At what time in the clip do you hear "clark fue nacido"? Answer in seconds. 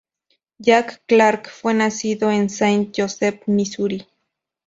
1.05-2.31